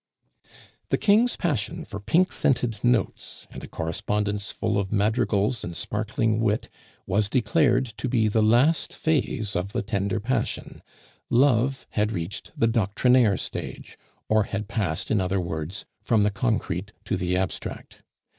[0.89, 6.39] The King's passion for pink scented notes and a correspondence full of madrigals and sparkling
[6.39, 6.69] wit
[7.05, 10.81] was declared to be the last phase of the tender passion;
[11.29, 13.95] love had reached the Doctrinaire stage;
[14.27, 18.01] or had passed, in other words, from the concrete to the abstract.